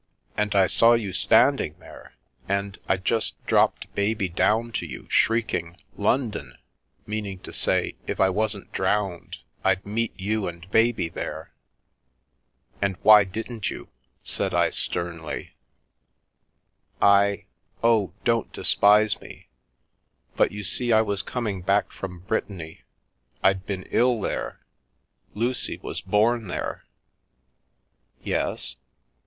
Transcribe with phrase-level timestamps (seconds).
[0.35, 2.15] And I saw you standing there,
[2.49, 5.77] and I just dropped baby down to you, shrieking'
[6.11, 6.57] London/
[7.05, 11.53] meaning to say, if I wasn't drowned, I'd meet you and baby there."
[12.81, 13.89] And why didn't you?
[14.07, 15.51] * said I, sternly.
[16.99, 17.45] I—
[17.83, 19.49] oh, don't despfefe me.
[20.35, 22.81] But, you see I was com ing back from Brittany—
[23.43, 24.61] I'd been ill there.
[25.35, 26.85] Lucy was born there."
[28.23, 28.77] "Yes?"